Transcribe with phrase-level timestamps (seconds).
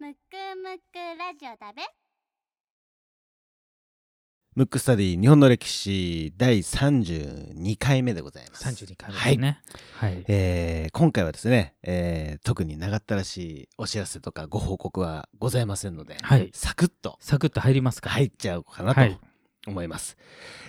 [0.00, 0.16] むく
[0.62, 1.82] むくラジオだべ。
[4.54, 8.64] ムックスタディ日本の歴史第32回目でございます。
[8.68, 9.60] 32回目ですね。
[9.96, 10.24] はい。
[10.28, 16.50] えー今回はですね、えー特に長ったらしいお知らせとかご報告はございませんので、はい。
[16.54, 17.16] サクッと。
[17.20, 18.10] サクッと入りますか？
[18.10, 19.18] 入っちゃうかなとはい。
[19.66, 20.16] 思います。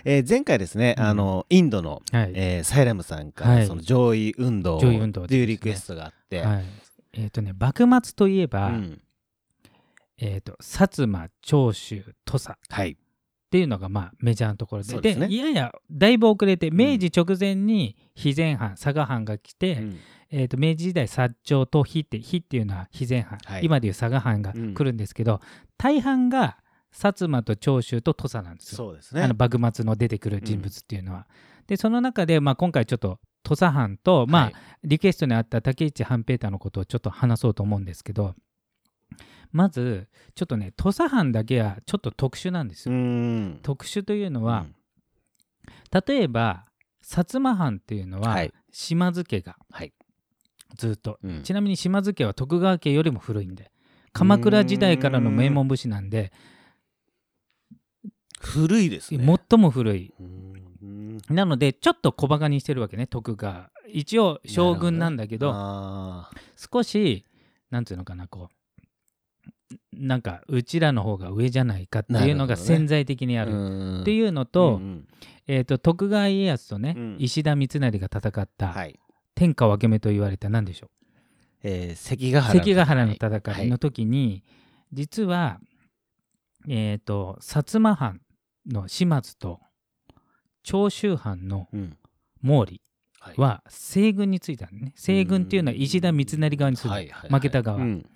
[0.04, 1.04] えー前回ですね、うん。
[1.04, 2.32] あのインドの、はい。
[2.34, 3.66] えーサイラムさんから、はい。
[3.66, 6.64] その上位運動上位運動というリクエストがあって、はい。
[7.12, 9.00] えっ、とね、幕末といえば、うん
[10.20, 12.96] えっ、と、薩摩、長州、土佐っはい、
[13.50, 15.00] ていうのが、まあ、メジャーなところで。
[15.00, 15.26] ですね。
[15.28, 19.96] いやや、だいぶ遅れて、明治直前に肥前藩、佐賀藩が来て、うん。
[20.32, 23.64] えー、と明治時代薩長と比って比っていうのは肥前藩、はい。
[23.64, 25.40] 今でいう佐賀藩が来るんですけど、
[25.76, 26.58] 大半が
[26.94, 28.76] 薩摩と長州と土佐なんですよ。
[28.76, 29.22] そうですね。
[29.22, 31.26] あの幕末の出てくる人物っていうのは。
[31.66, 34.54] でその中で、まあ、今回ちょっと土佐藩と、まあはい。
[34.84, 38.34] リクエストにあった竹内半平太のことをちょっと話そうと思うんですけど
[39.52, 42.98] まずちょっとね土佐藩だけはちょっと特殊なんですうよ。
[42.98, 43.58] ん。
[43.62, 44.74] 特殊というのは、うん。
[46.06, 46.66] 例えば
[47.02, 48.52] 薩摩藩っていうのは、はい。
[48.70, 49.92] 島津家がはい。
[50.76, 51.42] ずっと、うん。
[51.42, 53.72] ちなみに島津家は徳川家よりも古いんで
[54.12, 56.32] 鎌倉時代からの名門武士なんで
[58.40, 59.38] 古いですね。
[59.50, 60.14] 最も古い。
[60.18, 61.18] うん。
[61.28, 63.70] なのでちょっと小バカにしてるわけね徳川。
[63.92, 67.24] 一応将軍なんだけどあ少し
[67.70, 68.54] なんていうのかなこう
[69.92, 73.52] なんかうちらの方が上じゃないかっていうのが潜在的にある。
[73.52, 75.06] るっていうのと,、ん
[75.46, 77.16] えー、と徳川家康とね、うん。
[77.18, 78.98] 石田三成が戦った、はい。
[79.34, 80.90] 天下分け目と言われた何でしょ
[81.62, 84.44] えー関ヶう原関ヶ原のはい戦いの時に、
[84.92, 85.60] 実は
[86.68, 88.20] えっ、と薩摩藩
[88.66, 89.60] の島津と
[90.62, 91.96] 長州藩のうん。
[92.42, 92.80] 毛利
[93.18, 93.34] はい。
[93.36, 94.92] は西軍についたのね。
[94.96, 97.30] 西軍っていうのは石田三成側にする、はいはいはい。
[97.30, 97.78] 負けた側。
[97.78, 98.06] うん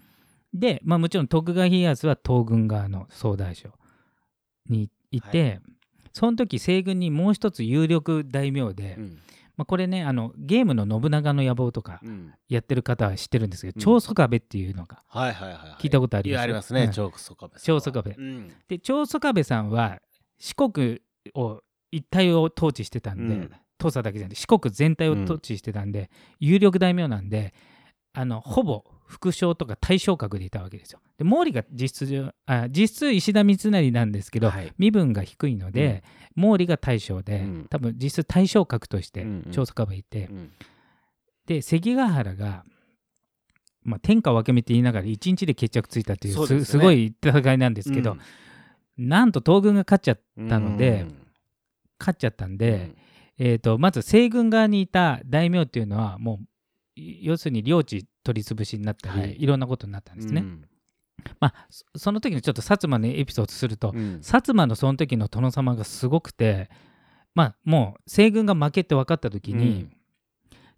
[0.54, 3.70] で、まあ、もちろん徳川家康は東軍側の総大将
[4.70, 5.60] にいて、
[6.12, 9.18] その時西軍にもう一つ有力大名で、うん。
[9.56, 12.32] まあ、これねあのゲームの信長の野望とかうん。
[12.48, 13.82] やってる方は知ってるんですけど、うん。
[13.82, 15.82] 長宗我部っていうのがはいはいはいはい。
[15.82, 16.34] 聞いたことあります？
[16.34, 16.90] いやありますねうん。
[16.92, 18.14] 長宗我部長宗我部。
[18.16, 18.52] うん。
[18.68, 19.98] で長宗我部さんは
[20.38, 21.00] 四国
[21.34, 21.60] を
[21.90, 23.50] 一体を統治してたんで、うん。
[23.78, 27.54] 土佐だけじゃなくて四国全体を統治してたんで、有力大名なんで
[28.12, 30.98] あのほぼ副将とか大将格でいたわけですよ。
[31.18, 34.72] で毛利が実質上あ実質石田三成なんですけど、はい。
[34.76, 36.02] 身分が低いので、
[36.36, 37.66] 毛利が大将で、うん。
[37.70, 39.52] 多分実質大将格としてうんうん。
[39.52, 40.50] 長宗我部いて、うん。
[41.46, 42.64] で関ヶ原が、
[43.84, 46.46] まあ、天下分け目って言いながら一日で決着ついたっていうね。
[46.46, 48.16] すすごい戦いなんですけど、
[48.98, 49.08] うん。
[49.08, 51.14] なんと東軍が勝っちゃったので、うん。
[52.00, 52.96] 勝っちゃったんで、
[53.38, 59.36] えー、とまず西軍側にいた大名っていうのはもうい要するに領地取り潰しになったり、はい。
[59.38, 60.40] い、ろんなことになったんですね。
[60.40, 60.64] うん。
[61.38, 64.16] まあそその時のちょっと薩摩のエピソードすると、うん。
[64.16, 66.70] 薩摩のその時の殿様がすごくて
[67.34, 69.96] まあもう西軍が負けって分かった時に、うん。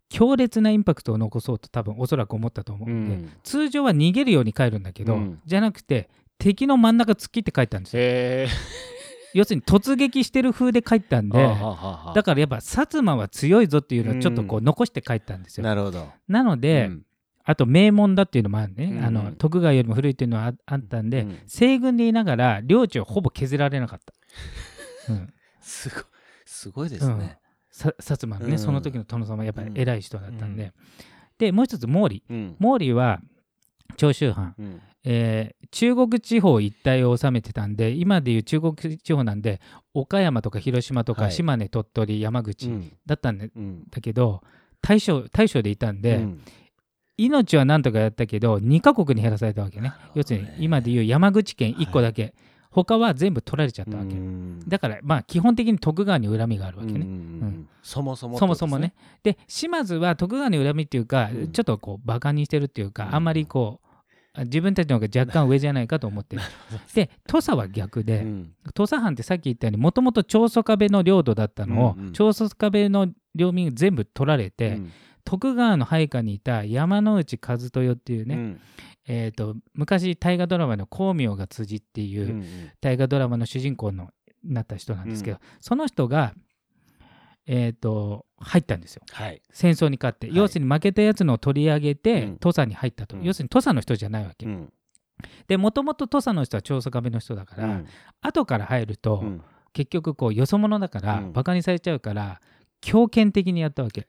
[0.09, 3.33] 強烈なインパクトを残そうと多分おそらく思ったと思ううんで、ん。
[3.43, 5.41] 通常は逃げるように帰るんだけど、うん。
[5.47, 6.09] じゃなくて
[6.39, 8.03] 敵の真ん中突っ切って帰ったんですよ。
[8.03, 8.49] へ
[9.35, 11.39] 要するに突撃してる風で帰ったんえで
[12.15, 15.65] だからやっぱ薩摩は強いぞっていうのをちょっとこう残して帰ったんですよ。
[15.65, 16.09] なるほど。
[16.27, 17.03] なので、うん
[17.49, 24.13] あと名門だっていうのもあるね、うんあの徳川よりも古いっていうのはああったんで、うん西軍でいながら領地をほぼ削られなかった。
[25.13, 26.05] うん、すごい
[26.45, 27.39] すごいですね。
[27.71, 30.73] さ薩摩のね、うんその時の殿様はやっぱり偉い人だったんで、うん。
[31.39, 32.25] でもう一つ毛利。
[32.29, 32.57] うん。
[32.61, 33.21] 毛利は
[33.97, 34.81] 長州藩、うん。
[35.05, 39.61] えー中国地方一帯を治めてたんで今でいう中国地方なんで
[39.95, 41.21] 岡山とか広島とはい。
[41.27, 42.93] か島根、鳥取山口うん。
[43.05, 43.39] だったん。
[43.39, 43.49] だ
[44.01, 44.43] けど
[44.81, 46.41] 大将大将でいたんで、うん
[47.19, 49.93] 命はなんとかやったけど2カ国に減らされたわけね。
[50.15, 52.35] 要するに今でいう山口県1個だけ、
[52.71, 54.61] 他は全部取られちゃったわけ、うん。
[54.69, 58.95] だからまあ基本的に徳川に恨みがあるわけね、うんそもそもそもそもね。
[59.23, 63.15] で島津は徳川に恨みっていうか、うんちょっとこうバカにしてるっていうか、うん。
[63.15, 66.43] あんまりこう自分たちの方が若干上じゃないかと思ってる。
[66.95, 68.53] で土佐は逆で、うん。
[68.75, 74.93] 土佐藩ってさっき言ったようにもともと長宗我部の領土だったのを、長宗我部の領民全部取られて、うん
[75.27, 78.61] 徳川の配下にいた山之内和豊っていうね、うん。
[79.09, 82.45] えー、と昔大河ドラマの「光明が辻」っていう、うん
[82.81, 84.11] 大河ドラマの主人公の
[84.43, 86.35] なった人なんですけど、その人が、
[87.47, 89.03] えー、と入ったんですよ。
[89.11, 89.43] はい。
[89.51, 90.37] 戦争に勝って、はい。
[90.37, 92.37] 要するに負けたやつのを取り上げて、うん。
[92.39, 93.25] 土佐に入ったと、うん。
[93.25, 94.73] 要するに土佐の人じゃないわけ、うん。
[95.49, 97.87] でもともと土佐の人は長宗我部の人だから、うん。
[98.21, 99.43] 後から入ると、うん。
[99.73, 101.33] 結局こうよそ者だから、うん。
[101.33, 102.41] バカにされちゃうから
[102.81, 104.07] 強権的にやったわけ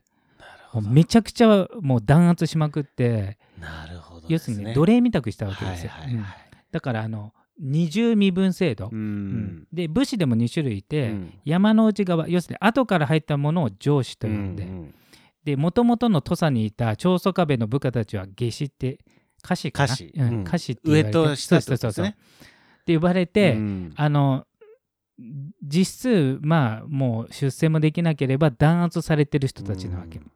[0.81, 6.23] めちゃくちゃもう弾圧しまくって、なるほど要するにね奴隷みたくしたわけですよ、うんはいはい。
[6.23, 9.29] はいだからあの二重身分制度、ううん。
[9.61, 11.33] んで武士でも2種類いて、うん。
[11.45, 14.93] 山之内側要するに後から入ったものを上司と呼んで、うん
[15.43, 18.99] でもともとの土佐にいた長宗我部の部下たちは下士って
[19.41, 19.87] 下士かな？
[19.87, 20.43] 下士うんうん。
[20.43, 21.09] 下士って言われて。
[21.09, 22.13] 上と下ってそうそうそうっ
[22.85, 23.93] て呼ばれて、うん。
[23.95, 24.45] あの
[25.63, 30.31] 実質まあもう出世もできなければ弾圧されてる人たちなわけ、うん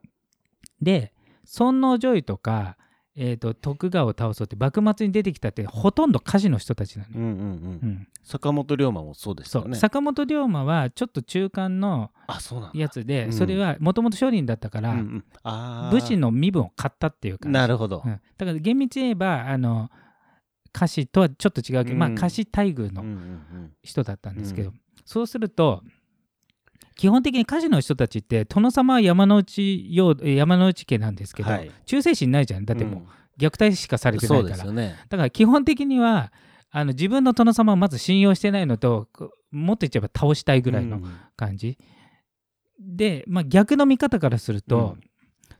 [0.82, 1.12] で
[1.44, 2.76] 尊王攘夷とか、
[3.14, 7.88] えー、と徳川を倒そうって幕末に出てきたってほとんど家事の人たちなのよ、うんうんううん。
[7.88, 9.76] ん坂本龍馬もそうですよね。
[9.76, 12.10] 坂本龍馬はちょっと中間の
[12.72, 13.32] やつで、うん。
[13.32, 15.90] それはもともと商人だったから、うんうん。
[15.90, 18.02] 武士の身分を買ったっていうか、なるほど。
[18.04, 18.20] うん。
[18.38, 19.90] だから厳密に言えばあの
[20.72, 23.04] 家臣とはちょっと違うけど、まあうん家臣待遇の
[23.82, 24.72] 人だったんですけど、う
[25.04, 25.82] そうすると
[26.94, 31.70] 基本的に家事の人たちって殿様は山之内領え山之内家なんですけど、はい。
[31.86, 32.64] 忠誠心ないじゃん。
[32.64, 33.06] だっても
[33.38, 34.96] う虐待しかされてないから、ね。
[35.08, 36.32] だから基本的には
[36.70, 39.08] あの自分の殿様をまず信用してないのと
[39.50, 41.12] もっと言っちゃえば倒したいぐらいのうん。
[41.36, 41.78] 感じ、
[42.78, 45.00] で、まあ、逆の見方からすると、うん。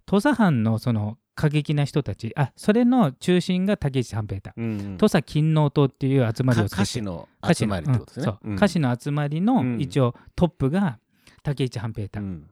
[0.06, 4.98] 土佐藩のその過激な人たちあそれの中心が竹内半平太、うんうん。
[4.98, 8.54] 土佐勤王党っていう集まりを歌詞の歌集まりってことですね。
[8.54, 9.80] 歌詞の集まりのうん。
[9.80, 10.98] 一応トップが
[11.42, 12.20] 竹内半平太。
[12.20, 12.50] うん。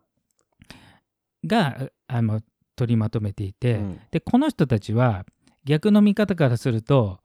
[1.47, 2.41] が、あの
[2.77, 4.01] 取りまとめていて、うん。
[4.11, 5.25] でこの人たちは
[5.65, 7.21] 逆の見方からすると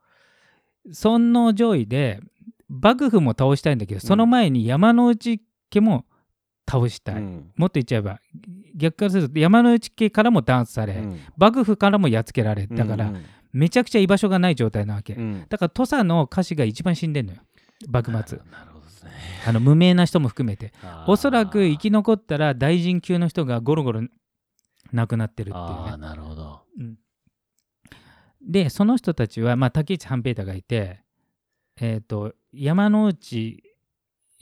[0.92, 2.20] 尊王攘夷で
[2.68, 6.06] 幕府も倒したいんだけど、その前に山之内家も
[6.70, 7.52] 倒したい、うん。
[7.56, 8.20] もっと言っちゃえば
[8.76, 11.20] 逆からすると山之内家からも弾圧され、うん。
[11.38, 13.26] 幕府からもやっつけられだから、うん
[13.56, 15.46] めちゃくちゃ居場所がない状態なわけ、うん。
[15.48, 17.40] だから土佐の家臣が一番死んでんのよ。
[17.88, 18.38] 幕末
[19.06, 19.12] ね。
[19.46, 20.74] あの無名な人も含めて。
[21.08, 24.02] おそらく生き残ったら大臣級の人がゴロゴロ
[24.92, 25.98] 亡くなってるっていうね。
[25.98, 26.62] なるほど。
[26.80, 26.98] うん。
[28.42, 31.02] でその人たちは、まあ、竹内半平太がいて、
[31.80, 33.64] えー、と山之内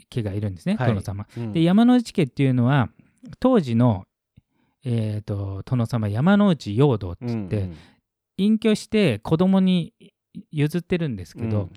[0.10, 0.88] 家がいるんですね、はい。
[0.88, 1.26] 殿様。
[1.38, 1.54] うん。
[1.54, 2.90] で山之内家っていうのは
[3.40, 4.06] 当時の、
[4.84, 7.78] えー、と殿様山之内陽道っつって、うん。
[8.38, 9.94] 隠居して子供に
[10.52, 11.72] 譲ってるんですけど、うん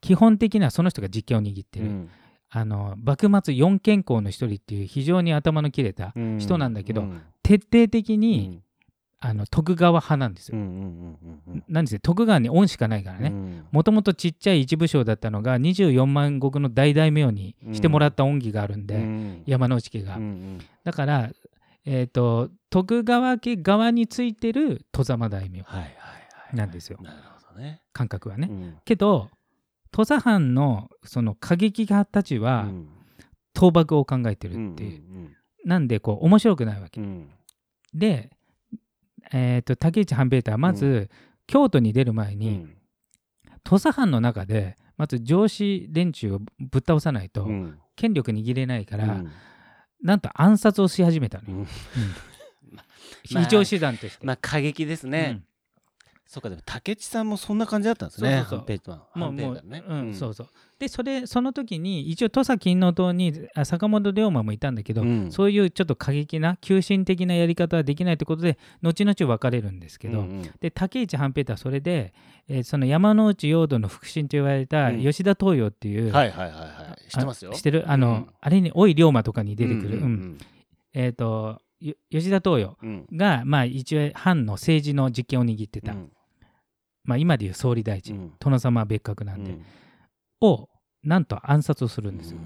[0.00, 1.86] 基本的にはその人が実権を握ってる。
[1.86, 2.08] うん。
[2.52, 6.38] あの幕末四健康の一人っていう非常に頭の切れたうん。
[6.38, 7.22] 人なんだけどうん。
[7.42, 8.62] 徹底的うに、ん。
[9.22, 10.56] あの徳川派なんですよ。
[11.68, 13.28] なんですよ徳川に恩しかないからね。
[13.28, 13.66] うん。
[13.70, 19.42] もともとちっちゃい一武将だったのが24万石の大大名にしてもらった恩義があるんで、うん。
[19.46, 20.16] 山之内家が。
[20.16, 20.58] うんうん。
[20.84, 21.30] だから、
[21.84, 25.64] えー、と徳川家側についてる戸様大名
[26.54, 26.98] なんですよ。
[27.92, 28.48] 感覚はね。
[28.50, 28.76] うん。
[28.86, 29.28] けど
[30.00, 32.88] 土佐藩のその過激派たちはうん。
[33.52, 35.02] 倒幕を考えてうんるっていう。
[35.64, 37.00] なんでこう面白くないわけ。
[37.00, 37.28] うん。
[37.92, 38.30] で、
[39.32, 41.10] えー、と竹内半平太はまず、
[41.46, 42.76] 京都に出る前に、うん。
[43.64, 47.78] 土佐藩の中でまず上司連中をぶっ倒さないと、うん。
[47.96, 49.30] 権力握れないから、うん。
[50.02, 51.60] なんと暗殺をし始めたのよ、うん。
[51.60, 51.66] うん。
[52.72, 54.24] まあ非常手段として。
[54.24, 55.42] まあ過激ですね
[56.32, 58.58] そうかでも竹内さんもそんな感じだったんですねそうそうそう。
[58.58, 59.02] ハンペイトは。
[59.16, 60.14] うんもうもうハンペイトねうん。
[60.14, 60.48] そうそう。
[60.78, 65.32] でそれその時に一応土佐勤王党にあ坂本龍馬もいたんだけど、うん。
[65.32, 70.50] そういうちょっと過激な急進的なやり方はできないってことで後々分かれるんですけど、うんうん。
[70.60, 72.14] で竹内半平太はそれで、
[72.46, 75.02] えーその山之内陽道の腹心と言われたうん。
[75.02, 77.50] 吉田東洋っていう、はいはいはいはい知ってますよ。
[77.52, 77.90] あ知ってる？
[77.90, 80.38] あの、うんあれに老い龍馬とかに出てくる、うんうん
[80.94, 83.06] えっ、とよ吉田東洋うん。
[83.12, 86.12] が、まあ、一応藩の政治の実権を握ってた、うん
[87.04, 88.32] まあ、今でいう総理大臣、うん。
[88.38, 89.64] 殿様は別格なんで、うん。
[90.42, 90.68] を
[91.02, 92.38] なんと暗殺をするんですよ。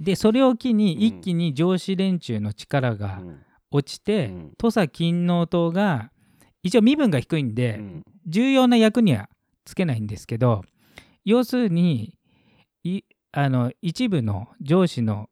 [0.00, 1.02] でそれを機にうん。
[1.02, 3.42] 一気に上司連中の力がうん。
[3.70, 4.52] 落ちて、うん。
[4.58, 6.10] 土佐勤王党が
[6.62, 8.04] 一応身分が低いんで、うん。
[8.26, 9.28] 重要な役には
[9.64, 10.62] つけないんですけど
[11.24, 12.18] 要するに
[12.82, 15.28] いあの一部の上司の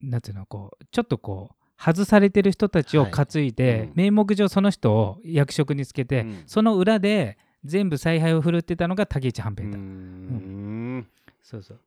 [0.00, 3.92] なんていうのこうちょっとこう外されてる人たちを担いで、うん。
[3.94, 6.42] 名目上その人を役職につけて、うん。
[6.46, 11.06] その裏で全部采配を振るってたのが竹内半平太、ん。
[11.42, 11.80] そうそう。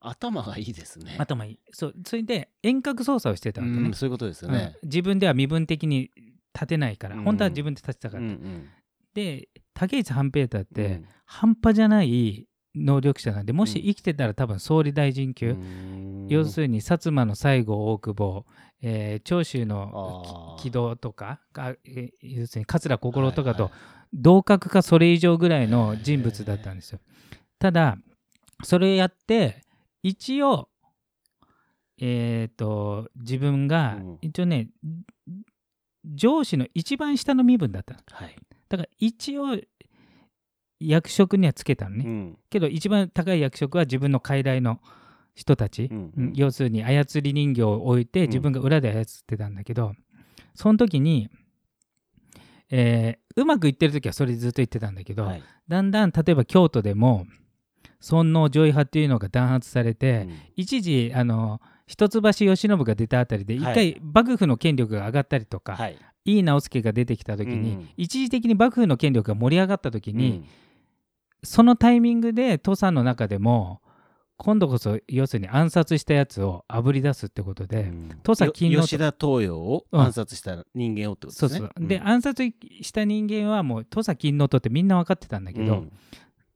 [0.00, 1.16] 頭がいいですね。
[1.18, 1.58] 頭いい。
[1.72, 1.94] そう。
[2.06, 4.76] それで遠隔操作をしてたわけね、うんそういうことですよね。
[4.82, 4.88] うん。
[4.88, 6.10] 自分では身分的に
[6.54, 7.22] 立てないから、うん。
[7.24, 8.68] 本当は自分で立てたかうった、んうん。
[9.14, 11.04] で竹内半平太って、うん。
[11.26, 13.84] 半端じゃない能力者なんでもしうん。
[13.86, 16.26] 生きてたら多分総理大臣級、うん。
[16.28, 18.46] 要するに薩摩の西郷大久保、
[18.82, 20.62] えー長州のあー。
[20.62, 23.70] き木戸とかがえー要するに桂心とかと
[24.12, 27.00] 同格かそれ以上ぐらいの人物だったんですよ。
[27.58, 27.96] ただ
[28.62, 29.62] それをやって
[30.02, 30.68] 一応
[32.00, 34.18] えっ、と自分がうん。
[34.22, 34.68] 一応ね、
[36.04, 38.00] 上司の一番下の身分だったの。
[38.10, 38.36] はい。
[38.68, 39.58] だから一応
[40.80, 42.38] 役職にはつけたのね、うん。
[42.48, 44.80] けど一番高い役職は自分の傀儡の
[45.34, 46.12] 人たち、うん。
[46.16, 48.28] うん要するに操り人形を置いてん。
[48.28, 49.94] 自分が裏で操ってたんだけど、
[50.54, 51.28] その時に、
[52.70, 55.42] えーうまくいってる時はそれずっと言ってたんだけど、はい。
[55.68, 57.26] だんだん例えば京都でも
[58.00, 60.38] 尊王攘夷派っていうのが弾圧されて、うん。
[60.56, 63.74] 一時あの一橋慶喜が出たあたりで一はい。
[63.74, 65.96] 回幕府の権力が上がったりとか、はい。
[66.24, 67.88] 井伊直弼が出てきた時に、うん。
[67.96, 70.44] 一時的に幕府の権力が盛り上がった時に、うん。
[71.42, 73.80] そのタイミングで土佐の中でも
[74.42, 78.08] 今度こそ要するに暗殺したやつをあぶり出すってことで、うん。
[78.22, 81.68] 土佐勤王とよ吉田東洋を暗殺した人間をってことですね。
[81.76, 82.42] そう、で暗殺
[82.80, 85.92] した人間はもう土佐勤王党ってみんな分かってたんだけど、うん。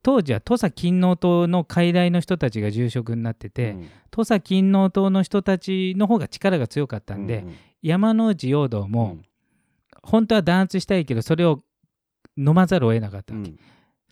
[0.02, 3.88] 当時は土佐勤王党の傀儡の人たちが重職になってて、うん。
[4.10, 9.22] 土佐勤王党の人たちの方が力が強かったんで、うん山之内陽道うもん。
[10.02, 11.60] 本当は弾圧したいけどそれを
[12.38, 13.58] 飲まざるを得なかったわけ、うん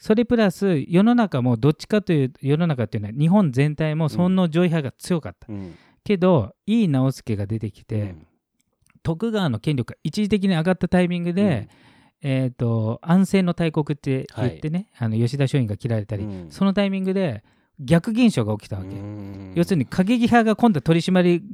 [0.03, 5.77] それプラス世の中もどっちかという世の中っていうのは日本全体も尊王攘夷派が強かった、うん。
[6.03, 8.27] けど井伊直弼が出てきて、うん。
[9.05, 11.69] 徳川の権力が一時的に上がったタイミングで、
[12.21, 16.51] えー、と安政の大国って言ってね、あの吉田松陰が切られたり、うん。
[16.51, 17.45] そのタイミングで
[17.79, 19.53] 逆現象が起きたわけ、うん。
[19.55, 21.45] 要するに過激派が今度は取り締まり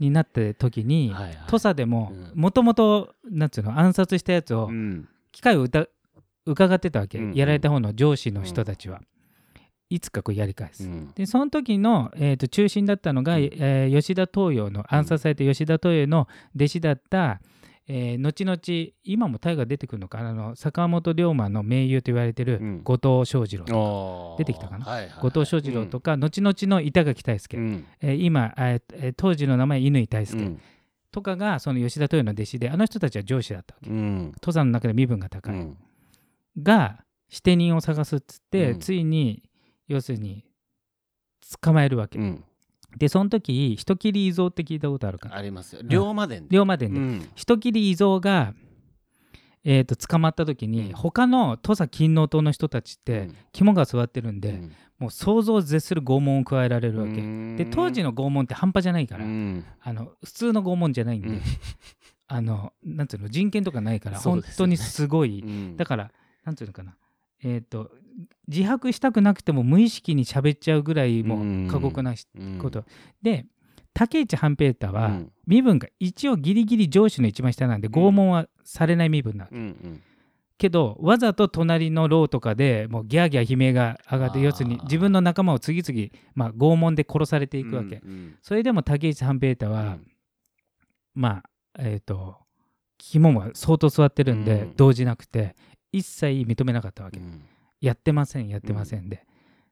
[0.00, 1.38] になった時に、はいはい。
[1.46, 2.40] 土佐でもうん。
[2.40, 5.08] もともとなんつうの暗殺したやつをうん。
[5.30, 5.68] 機会を
[6.46, 9.00] 伺ってたわけ、うんやられた方の上司の人たちは、
[9.90, 11.12] いつかこうやり返す、うん。
[11.14, 13.42] でその時の、えー、と中心だったのが、うん。
[13.44, 17.40] えー吉田東洋の暗殺された吉田東洋の弟子だった、
[17.86, 22.82] えー後々今も大河出てくるのかなあの坂本龍馬の盟友と言われてるうん。
[22.82, 24.84] 後藤象次郎とか、出てきたかな。
[24.86, 25.20] はいはいはい。
[25.20, 27.86] 後藤象次郎とか、後々の板垣大輔、うん。
[28.00, 30.60] えー今、えーえー当時の名前乾大輔うん。
[31.12, 33.90] とかがその吉田東洋の弟子であの人たちは上司だったわけ。
[33.90, 34.32] うん。
[34.40, 35.76] 土佐の中で身分が高い、うん
[36.62, 38.78] が捨て人を探すっつって、うん。
[38.78, 39.42] ついに
[39.88, 40.44] 要するに
[41.62, 42.44] 捕まえるわけ、うん。
[42.96, 45.36] でその時人斬り伊蔵って聞いたことあるかな？
[45.36, 45.82] ありますよ。
[45.82, 46.56] 龍馬伝で。
[46.56, 47.28] 龍馬伝で、うん。
[47.34, 48.54] 人斬り伊蔵が、
[49.64, 50.92] えー、と捕まった時に、うん。
[50.92, 54.72] 他の土佐勤王党の人たちって肝が据わってるんで、うん。
[55.00, 57.56] もう想像を絶する拷問を加えられるわけ、うん。
[57.56, 59.64] で当時の拷問って半端じゃないから、うん。
[59.82, 61.40] あの普通の拷問じゃないんで、うん。
[62.28, 65.76] あのなんていうの人権とかないから、本当にすごい、うん。
[65.76, 66.12] だから
[66.44, 66.96] なんていうのかな。
[67.42, 67.90] えっ、と
[68.46, 72.14] 自白したくなくても無意識に喋っちゃうぐらいもう過酷な
[72.60, 72.84] こと、
[73.22, 73.46] で
[73.94, 75.32] 竹内半平太は、うん。
[75.46, 80.02] 身分が一応ギリギリ上司の一番下なんで拷問はされない身分なの、うんうん。
[80.58, 90.06] けどわざと隣の牢とかでもうギャーギャー悲鳴が上がって要するに自分の仲間を次々、まあ、拷問で殺されていくわけ、うんそれでも竹内半平太は、うん。
[91.14, 92.36] まあえっ、と
[92.98, 94.76] 肝は相当座ってるんで、うん。
[94.76, 95.54] 動じなくて
[95.96, 97.42] 一切認めなかったわけ、うん。
[97.80, 99.24] やってませんやってませんで、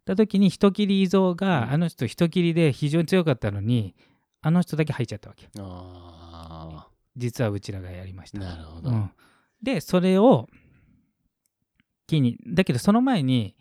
[0.04, 1.72] た時に人斬り伊蔵が、うん。
[1.72, 3.94] あの人人斬りで非常に強かったのに
[4.40, 5.48] あの人だけ入っちゃったわけ。
[5.58, 6.86] あ
[7.16, 8.40] 実はうちらがやりました。
[8.40, 8.90] あなるほど。
[8.90, 9.10] うん、
[9.62, 10.48] でそれを
[12.06, 13.56] 機にだけどその前に、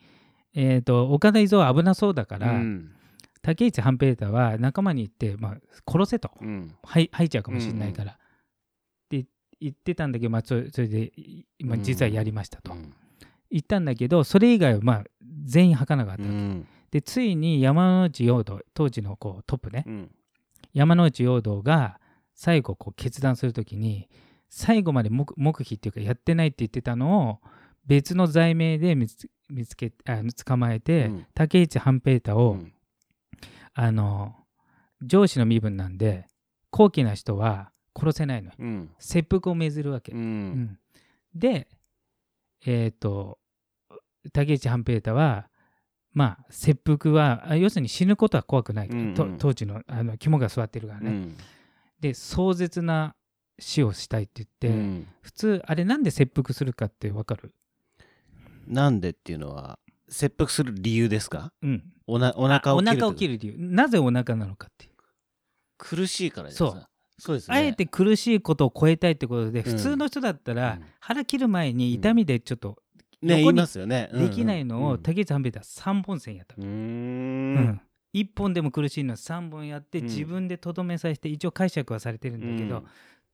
[0.53, 2.91] えー、と岡田伊蔵は危なそうだから、うん。
[3.41, 5.57] 竹内半平太は仲間に言って、まあ、
[5.91, 6.29] 殺せと。
[6.39, 6.75] うん。
[6.83, 8.17] はい吐いちゃうかもしれないから、
[9.61, 11.11] 言ってたんだけど、まあ、それで、
[11.63, 12.93] まあ、実はやりましたと、うん。
[13.51, 15.03] 言ったんだけどそれ以外はまあ
[15.45, 16.67] 全員吐かなかった、うん。
[16.89, 19.83] でついに山之内陽道当時のこうトップね。
[19.85, 20.11] うん。
[20.73, 21.99] 山之内陽道が
[22.33, 24.09] 最後こう決断するときに
[24.49, 27.39] 最後まで黙黙秘っていうかやってないって言ってたのを
[27.85, 31.25] 別の罪名で見つ見つけあ捕まえて、うん。
[31.35, 32.73] 竹内半平太を、うん。
[33.73, 34.35] あの
[35.01, 36.27] 上司の身分なんで
[36.71, 38.53] 高貴な人は殺せないのよ。
[38.59, 38.89] うん。
[38.99, 40.51] 切腹を命ずるわけ、ううん。
[40.51, 40.79] ん
[41.33, 41.67] で
[42.65, 43.39] えっ、と
[44.33, 45.49] 竹内半平太は
[46.13, 49.13] まあ切腹はあ要するに死ぬことは怖くないと、うんうん。
[49.15, 51.37] と当時のあの肝が座ってるからね、うん。
[51.99, 53.15] で壮絶な
[53.59, 55.07] 死をしたいって言って、うん。
[55.21, 57.53] 普通あれなんで切腹するかってわかる？
[58.67, 59.79] なんでっていうのは
[60.09, 61.51] 切腹する理由ですか？
[61.61, 61.83] うん。
[62.07, 63.55] おなお腹をお切る腹を切る理由。
[63.57, 64.91] なぜお腹なのかっていう。
[65.77, 66.73] 苦しいからですそう。
[66.73, 66.89] か
[67.21, 67.55] そうですね。
[67.55, 70.85] あえて苦しいことを超えたいってことで、普通の人だったら、うん。
[70.99, 72.79] 腹切る前に痛みでちょっと
[73.21, 74.09] ね言い横にますよね。
[74.11, 75.01] できないのを、うん。
[75.03, 76.55] 竹内半兵衛は3本線やった。
[76.57, 77.53] うん。
[77.55, 77.81] ん。
[78.15, 80.05] 1本でも苦しいのは3本やって、うん。
[80.05, 82.81] 自分でとどめさせて一応解釈はされてるんだけど、うん。
[82.81, 82.85] っ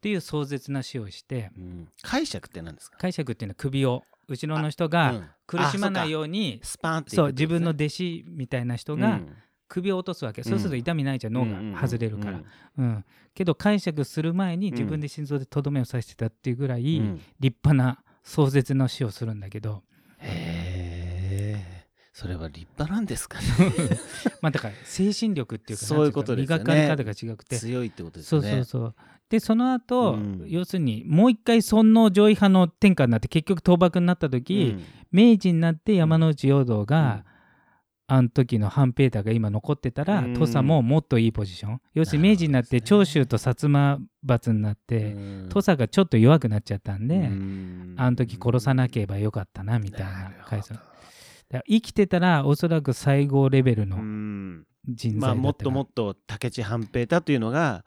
[0.01, 1.88] ていう壮絶な死をしてうん。
[2.01, 2.98] 解釈って何ですか？
[2.98, 5.24] 解釈っていうのは首を後ろの人がうん。
[5.48, 9.22] 苦しまないように、スパンっていそう自分の弟子みたいな人が
[9.68, 11.34] 首を落とすわけ、そうすると痛みないじゃん。
[11.34, 12.42] 脳が外れるから、
[12.78, 13.06] うん。
[13.34, 17.06] けど解釈する前に自分で心臓でとどめを刺してたっていうぐらいうん。
[17.06, 19.84] うん立派な壮絶な死をするんだけど、
[20.20, 21.88] へえ。
[22.12, 23.46] それは立派なんですかね。
[24.42, 26.64] まあだから精神力っていうかそういうことですよね。
[26.64, 27.58] 磨かれ方が違くて。
[27.58, 28.96] 強いってことですそうそうそう。
[29.30, 30.44] でその後、うん。
[30.48, 34.78] 要するにもう一回尊王攘夷派の天下になって結局倒幕になった時、
[35.12, 37.24] 明治になって山内陽道が、
[38.10, 40.34] あの時の半平太が今残ってたら、うん。
[40.34, 41.82] 土佐ももっといいポジション。
[41.94, 45.50] 要するに明治になって長州と薩摩閥になって、うん。
[45.50, 47.96] 土佐がちょっと弱くなっちゃったんで、うん。
[47.98, 50.48] あの時殺さなければよかったなみたいななるほど。
[50.48, 50.86] 回想だか
[51.52, 54.66] ら生きてたらおそらく最高レベルうのん。
[54.88, 57.84] 人材だったまあもっともっっと武智半平太というのが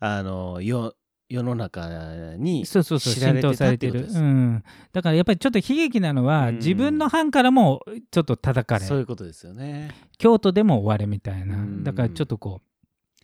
[0.00, 0.94] あの世
[1.32, 4.06] 世の中にそうそうそう浸透されてる。
[4.06, 4.62] うん、
[4.92, 6.56] だからやっぱりちょっと悲劇なのは、うん。
[6.56, 9.90] 自分の藩からもちょっと叩かれそういうことですよね。
[10.18, 11.84] 京都でも終われみたいな、うん。
[11.84, 12.60] だからちょっとこ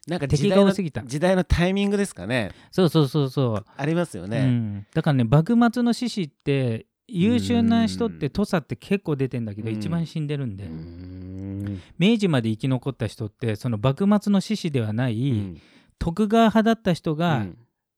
[0.07, 1.03] うなんか敵時代のが多すぎた。
[1.03, 2.53] 時代のタイミングですかね。
[2.71, 3.65] そうそうそうそう。
[3.77, 9.77] ありますようね、ん、だからね幕末の志士って優秀な人って土佐って結構出てんだけど、うん。
[9.77, 11.81] 一番死んでるんで、うん。
[11.99, 15.61] 明治まで生き残った人ってその幕末の志士ではない、うん。
[15.99, 17.45] 徳川派だった人が、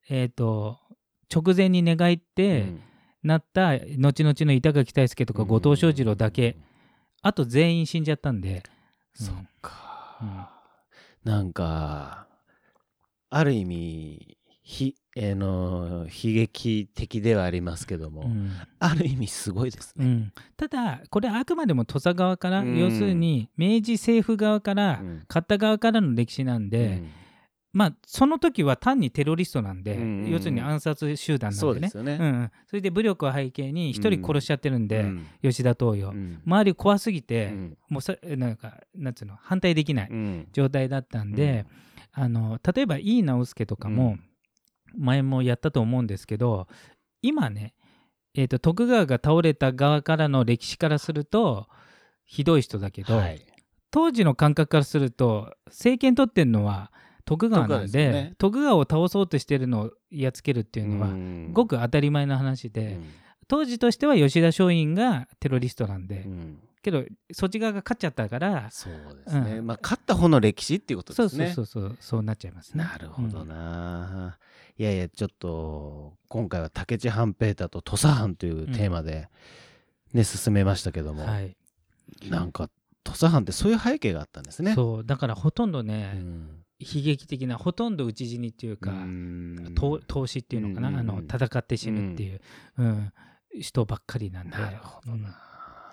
[0.09, 0.79] うんえー、と
[1.33, 2.81] 直前に寝返ってうん。
[3.23, 6.57] なった後々の板垣退助とか後藤象次郎だけ、
[7.21, 8.63] あと全員死んじゃったんで、
[9.21, 9.27] うん。
[9.27, 10.51] そっか、
[11.23, 12.27] なんか
[13.29, 18.53] ある意味ひ、えーの悲劇的ではありますけども、うん。
[18.79, 20.07] ある意味すごいですね。
[20.07, 20.33] うん。
[20.57, 22.79] ただこれはあくまでも土佐側から、うん。
[22.79, 25.25] 要するに明治政府側から、うん。
[25.29, 27.11] 勝った側からの歴史なんで、うん
[27.73, 31.89] まあその時は単にテロリストなんで、うん要するに暗殺集団なんでね。
[31.89, 32.19] そね。
[32.21, 32.51] うんうん。
[32.67, 35.27] それで武力を背景に一人殺しちゃってるんで、うん。
[35.43, 36.41] 吉田東洋、うん。
[36.45, 37.77] 周り怖すぎうて、ん。
[37.89, 40.49] もうそなんかなんつうの反対できないうん。
[40.53, 41.67] 状態だったんで、
[42.13, 44.19] あの例えば井伊直弼とかも、
[44.97, 46.67] 前もやったと思うんですけど
[47.23, 47.75] 今ね、
[48.35, 51.69] えー、と徳川が倒れた側からの歴史からすると
[52.25, 53.45] ひどい人だけど、はい。
[53.91, 56.93] 当時の感覚からすると政権取ってるのは
[57.31, 58.35] 徳川なん徳でね。
[58.39, 61.53] 徳川を倒そうとしてるのをやっつけるっていうのは、うん。
[61.53, 63.05] ごく当たり前の話で、うん。
[63.47, 66.59] 当時としては吉田松陰がテロリストなんで、うん。
[66.83, 68.93] けどそっち側が勝っちゃったからそう
[69.25, 69.67] ですね、うん。
[69.67, 71.53] まあ勝った方の歴史っていうことですね。
[71.53, 72.83] そうそうそうそうなっちゃいますね。
[72.83, 74.39] なるほどな、
[74.77, 79.29] いやいやちょっと今回は武智半平太と土佐藩というテーマで
[80.15, 81.55] ね、進めましたけども、うんはい、
[82.29, 82.71] なんか
[83.05, 84.75] 土佐藩ってそういう背景があったんですね。
[84.75, 88.93] そうだからほとんどね、うん悲劇的なほとんど討ち死にっていうか、
[90.07, 90.97] 投資っていうのかな、うん。
[90.97, 92.41] あの戦って死ぬっていう、
[92.79, 93.13] うん。
[93.61, 94.57] 人ばっかりなんで。
[94.57, 95.27] なるほどうん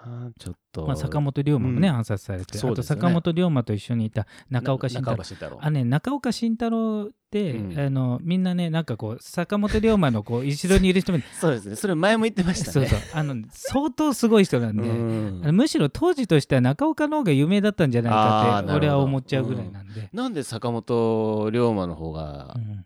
[0.08, 1.96] な、ちょっと、まあ、坂本龍馬もね、うん。
[1.96, 5.16] 暗殺されて、あと坂本龍馬と一緒にいた中岡慎太
[5.50, 5.58] 郎。
[5.62, 7.80] あね、中岡慎太郎って、うん。
[7.80, 11.76] あのみんなねなんかこう坂本龍馬のこう後ろにいる人も そうですね。
[11.76, 12.88] それ前も言ってましたね。
[12.88, 13.10] そうそう。
[13.14, 15.56] あの相当すごい人なんで、うん。
[15.56, 20.10] むしろ当時としては中岡の方が有名だったんじゃないかって俺は思っちゃうぐらいなんで。
[20.14, 22.86] なんで坂本龍馬の方がうん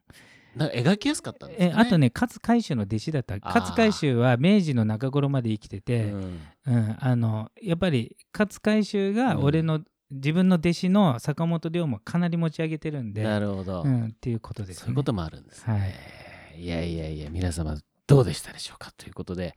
[0.57, 3.37] 描きやすかったんですか、ね、えあとね勝海舟の弟子だった。
[3.41, 6.39] 勝海舟は明治の中頃まで生きてうて、ん。
[6.67, 14.81] うんあのやっぱり勝海舟が俺の、自分の弟子の坂本龍馬をかなり持ち上げてるんで、なるほど、うん、っていうことですね。
[14.81, 16.61] そういうこともあるんですね、はい。
[16.61, 19.55] い、やいやいや皆様どうでしたでしょうかということで、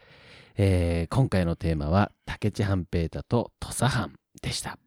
[0.56, 4.78] えー今回のテーマは武智半平太と土佐藩でした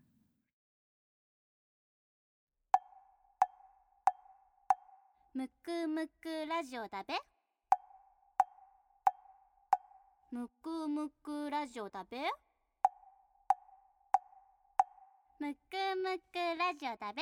[5.38, 7.14] むくむくラジオだべ。
[10.32, 12.18] むくむくラジオだべ。
[15.40, 17.22] むくむくラジオだべ。